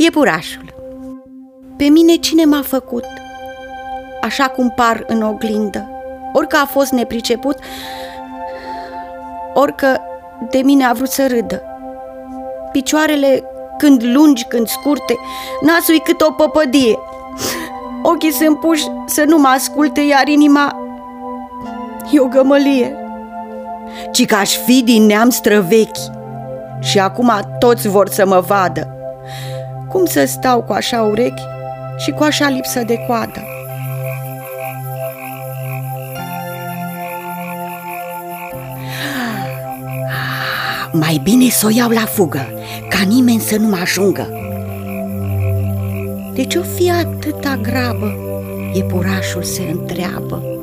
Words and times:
Iepurașul. 0.00 0.74
Pe 1.76 1.84
mine 1.84 2.14
cine 2.14 2.44
m-a 2.44 2.62
făcut? 2.62 3.04
Așa 4.22 4.48
cum 4.48 4.72
par 4.76 5.04
în 5.06 5.22
oglindă. 5.22 5.88
Orică 6.32 6.56
a 6.56 6.66
fost 6.66 6.92
nepriceput 6.92 7.56
Orică 9.54 10.00
de 10.50 10.58
mine 10.58 10.84
a 10.84 10.92
vrut 10.92 11.08
să 11.08 11.26
râdă. 11.26 11.62
Picioarele 12.72 13.44
când 13.78 14.02
lungi, 14.02 14.44
când 14.44 14.68
scurte 14.68 15.16
Nasul 15.60 16.00
cât 16.04 16.20
o 16.20 16.32
păpădie. 16.32 16.98
Ochii 18.02 18.32
sunt 18.32 18.60
puși 18.60 18.84
să 19.06 19.24
nu 19.26 19.38
mă 19.38 19.48
asculte 19.48 20.00
Iar 20.00 20.28
inima 20.28 20.76
e 22.10 22.20
o 22.20 22.26
gămălie. 22.26 22.96
Ci 24.12 24.26
că 24.26 24.34
aș 24.34 24.56
fi 24.56 24.82
din 24.82 25.06
neam 25.06 25.30
străvechi. 25.30 25.98
Și 26.80 26.98
acum 26.98 27.30
toți 27.58 27.88
vor 27.88 28.08
să 28.08 28.26
mă 28.26 28.40
vadă 28.40 28.92
cum 29.88 30.04
să 30.04 30.24
stau 30.24 30.62
cu 30.62 30.72
așa 30.72 31.02
urechi 31.02 31.42
și 31.96 32.10
cu 32.10 32.22
așa 32.22 32.48
lipsă 32.48 32.82
de 32.86 32.96
coadă? 33.06 33.42
Mai 40.92 41.20
bine 41.22 41.48
să 41.48 41.66
o 41.66 41.70
iau 41.76 41.90
la 41.90 42.04
fugă, 42.04 42.48
ca 42.88 42.98
nimeni 43.06 43.40
să 43.40 43.56
nu 43.56 43.68
mă 43.68 43.76
ajungă. 43.80 44.28
De 46.34 46.44
ce 46.44 46.58
o 46.58 46.62
fi 46.62 46.90
atâta 46.90 47.58
grabă? 47.62 48.14
Iepurașul 48.72 49.42
se 49.42 49.62
întreabă. 49.70 50.57